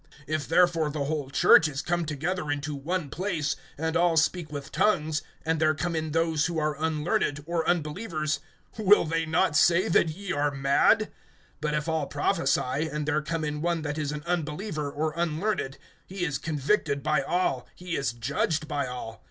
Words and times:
(23)If 0.27 0.47
therefore 0.47 0.89
the 0.89 1.03
whole 1.03 1.29
church 1.29 1.67
is 1.67 1.83
come 1.83 2.05
together 2.07 2.49
into 2.49 2.73
one 2.73 3.07
place, 3.07 3.55
and 3.77 3.95
all 3.95 4.17
speak 4.17 4.51
with 4.51 4.71
tongues, 4.71 5.21
and 5.45 5.59
there 5.59 5.75
come 5.75 5.95
in 5.95 6.09
those 6.11 6.47
who 6.47 6.57
are 6.57 6.75
unlearned, 6.83 7.43
or 7.45 7.69
unbelievers, 7.69 8.39
will 8.79 9.05
they 9.05 9.27
not 9.27 9.55
say 9.55 9.87
that 9.87 10.09
ye 10.09 10.31
are 10.31 10.49
mad? 10.49 11.11
(24)But 11.61 11.73
if 11.77 11.87
all 11.87 12.07
prophesy, 12.07 12.89
and 12.91 13.05
there 13.07 13.21
come 13.21 13.43
in 13.43 13.61
one 13.61 13.83
that 13.83 13.99
is 13.99 14.11
an 14.11 14.23
unbeliever, 14.25 14.89
or 14.91 15.13
unlearned, 15.15 15.77
he 16.07 16.25
is 16.25 16.39
convicted 16.39 17.03
by 17.03 17.21
all, 17.21 17.67
he 17.75 17.95
is 17.95 18.11
judged 18.11 18.67
by 18.67 18.87
all. 18.87 19.19